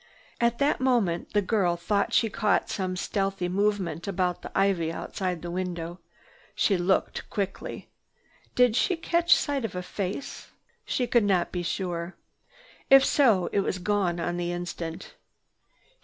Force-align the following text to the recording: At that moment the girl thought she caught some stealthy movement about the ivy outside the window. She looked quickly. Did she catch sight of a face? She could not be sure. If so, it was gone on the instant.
At 0.39 0.57
that 0.57 0.79
moment 0.81 1.33
the 1.33 1.43
girl 1.43 1.75
thought 1.77 2.11
she 2.11 2.27
caught 2.27 2.71
some 2.71 2.95
stealthy 2.95 3.47
movement 3.47 4.07
about 4.07 4.41
the 4.41 4.51
ivy 4.57 4.91
outside 4.91 5.43
the 5.43 5.51
window. 5.51 5.99
She 6.55 6.75
looked 6.75 7.29
quickly. 7.29 7.91
Did 8.55 8.75
she 8.75 8.95
catch 8.97 9.35
sight 9.35 9.63
of 9.63 9.75
a 9.75 9.83
face? 9.83 10.47
She 10.85 11.05
could 11.05 11.23
not 11.25 11.51
be 11.51 11.61
sure. 11.61 12.15
If 12.89 13.05
so, 13.05 13.45
it 13.51 13.59
was 13.59 13.77
gone 13.77 14.19
on 14.19 14.37
the 14.37 14.51
instant. 14.51 15.13